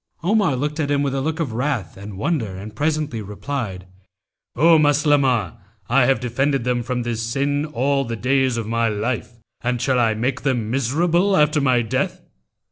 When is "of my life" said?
8.57-9.33